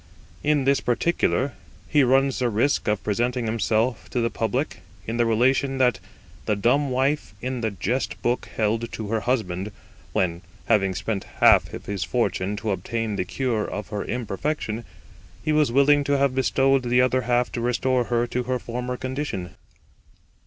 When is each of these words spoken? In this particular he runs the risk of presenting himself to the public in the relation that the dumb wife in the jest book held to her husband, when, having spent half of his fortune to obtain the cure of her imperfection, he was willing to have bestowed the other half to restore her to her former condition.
In 0.41 0.63
this 0.63 0.79
particular 0.79 1.53
he 1.87 2.03
runs 2.03 2.39
the 2.39 2.49
risk 2.49 2.87
of 2.87 3.03
presenting 3.03 3.45
himself 3.45 4.09
to 4.09 4.19
the 4.19 4.31
public 4.31 4.81
in 5.05 5.17
the 5.17 5.27
relation 5.27 5.77
that 5.77 5.99
the 6.47 6.55
dumb 6.55 6.89
wife 6.89 7.35
in 7.39 7.61
the 7.61 7.69
jest 7.69 8.19
book 8.23 8.47
held 8.57 8.91
to 8.93 9.09
her 9.09 9.19
husband, 9.19 9.71
when, 10.11 10.41
having 10.65 10.95
spent 10.95 11.25
half 11.37 11.71
of 11.71 11.85
his 11.85 12.03
fortune 12.03 12.55
to 12.55 12.71
obtain 12.71 13.15
the 13.15 13.25
cure 13.25 13.63
of 13.69 13.89
her 13.89 14.03
imperfection, 14.03 14.85
he 15.45 15.51
was 15.53 15.71
willing 15.71 16.03
to 16.05 16.17
have 16.17 16.33
bestowed 16.33 16.81
the 16.81 16.99
other 16.99 17.21
half 17.21 17.51
to 17.51 17.61
restore 17.61 18.05
her 18.05 18.25
to 18.25 18.41
her 18.45 18.57
former 18.57 18.97
condition. 18.97 19.51